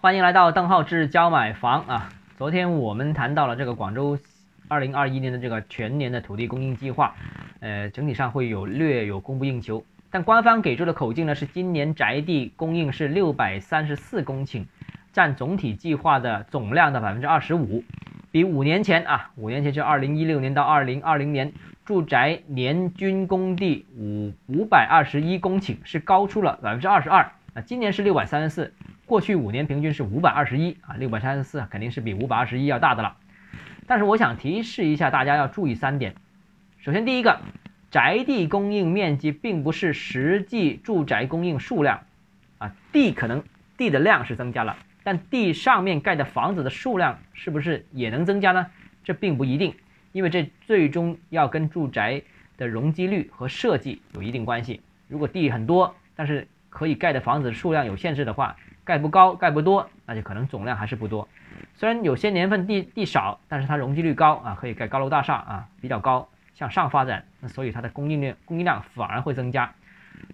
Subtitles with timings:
[0.00, 2.08] 欢迎来到邓浩志教买房啊！
[2.36, 4.16] 昨天我们谈到了这个广州
[4.68, 7.16] 二零二一年的这个全年的土地供应计划，
[7.58, 14.66] 呃，整体上会有略有供不应求，但官方给出的口径呢是今年宅地供应是六百三十四公顷，
[15.12, 17.82] 占总体计划的总量的百分之二十五，
[18.30, 21.52] 比五年前啊，五年前就二零一六年到二零二零年
[21.84, 28.72] 住宅年均供地五五百二十一公顷是高出了百分之二十二啊，今年是六百三十四。
[29.08, 33.16] 过去五年平均是五百二十一啊，六百三十四肯定是比五百二十一要大的了。
[33.86, 36.14] 但是我想提示一下大家要注意三点。
[36.76, 37.40] 首先，第一个，
[37.90, 42.02] 宅地供应面积并不是实际住宅供应数量
[42.58, 43.42] 啊，地可能
[43.78, 48.66] 地的量是增加了，但地上面盖的房子的数量是不是也能增加呢？
[49.02, 49.74] 这并不一定，
[50.12, 52.20] 因为这最终要跟住宅
[52.58, 54.82] 的容积率和设计有一定关系。
[55.08, 58.54] 如果地很多，但是可以盖的房子数量有限制的话，
[58.88, 61.28] 盖不高，盖不多，那就可能总量还是不多。
[61.74, 69.74] 虽然有些年份地地少，但是它容积率高啊，可以盖高楼大厦啊，比较高，向上发展，那所以它的供应量供应量反而会增加。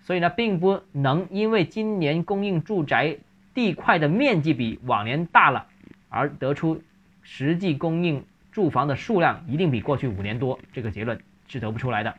[0.00, 3.18] 所以呢，并不能因为今年供应住宅
[3.52, 5.66] 地块的面积比往年大了，
[6.08, 6.82] 而得出
[7.20, 12.14] 实际供应住房的数量一定比过去五年多，这个结论是得不出来的。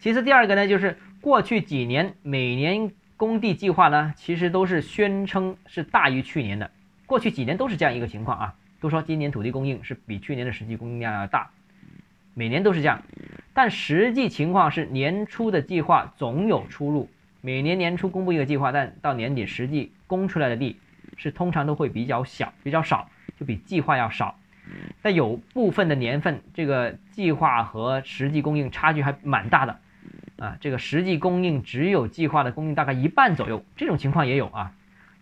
[0.00, 2.90] 其次，第二个呢，就是过去几年每年。
[3.18, 6.70] 工地计划呢，其实都是宣称是大于去年的，
[7.04, 11.50] 过去几年都是这样一个情况啊，都说今年土地供应是比去年的实际供应量要大，
[12.34, 13.02] 每年都是这样，
[13.52, 20.78] 但实际情况是年初的计划总有出入，每年年初公布一个计划，但到年底实际供出来的地
[21.16, 24.38] 是通常都会比较小，比较少，就比计划要少，
[25.02, 29.80] 但有部分的年份，这个计划和实际供应差距还蛮大的。
[30.38, 34.72] 啊，这个实际供应只有计划的供应大概一半左右，这种情况也有啊，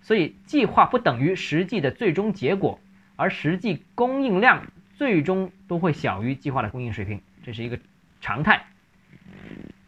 [0.03, 2.79] 所以计划不等于实际的最终结果，
[3.17, 7.79] 而实际供应量最终都会小于计划的供应水平，这是一个
[8.21, 8.67] 常态。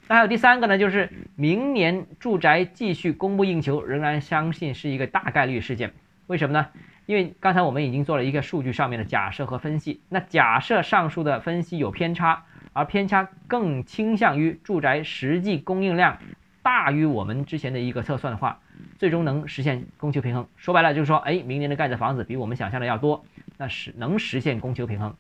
[0.09, 5.93] 那还有第三个呢，就是明年住宅继续供不应求，仍然相信是一个大概率事件。
[6.27, 6.69] 为什么呢？
[7.05, 12.45] 因为刚才我们已经做了一个数据上面的假设和分析，那假设上述的分析有偏差。
[12.79, 16.19] 而偏差更倾向于住宅实际供应量
[16.63, 18.61] 大于我们之前的一个测算的话，
[18.99, 20.47] 最终能实现供求平衡。
[20.57, 23.25] 说白了就是说，哎，明年的盖的房子比我们想象的要多，
[23.57, 25.17] 那是能实现供求平衡。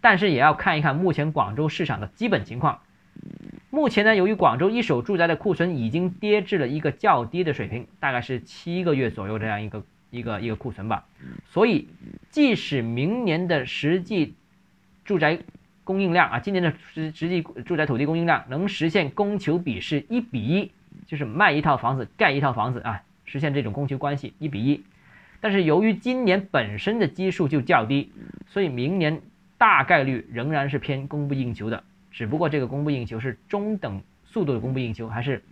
[0.00, 2.78] 但是也要看一看目前广州市场的基本情况。
[3.70, 11.06] 目前呢，由于广州一手住宅的库存已经跌至了一个较低的水平，大概是七个月左右这样一个一个一个库存吧，
[11.46, 11.88] 所以
[12.30, 14.34] 即使明年的实际
[15.04, 15.40] 住宅
[15.90, 20.70] 供应量啊，今年的实实际住宅土地供应量能实现供求比是一比一，
[21.04, 24.84] 就是卖一套房子盖一套房子啊，实现这种供求关系一比一。
[25.40, 28.12] 但是由于今年本身的基数就较低，
[28.46, 29.20] 所以明年
[29.58, 35.42] 大概率仍然是偏供不应求的，只不过这个供不应求是中等速度的供不应求，还是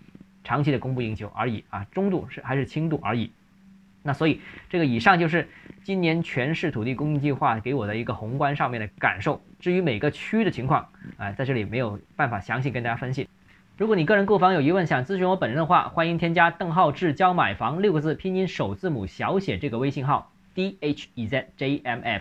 [0.44, 3.32] 长期的供不应求而已啊，中度是还是轻度而已。
[4.03, 5.48] 那所以这个以上就是
[5.82, 9.42] 今年全市土地供应计划给我的一个宏观上面的感受。
[9.59, 13.28] 至于每个区的情况，啊，在这里没有办法详细跟大家分析。
[13.76, 22.16] 如果你个人购房有疑问，想咨询我本人的话，欢迎添加邓浩志教买房六个字拼音首字母小写这个微信号 d h e z j m f。